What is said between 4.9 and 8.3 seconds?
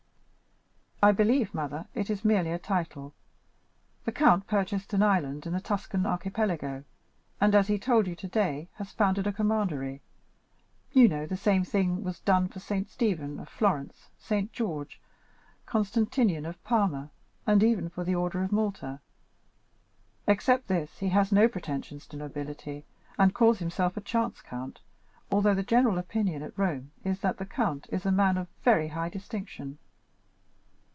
an island in the Tuscan archipelago, and, as he told you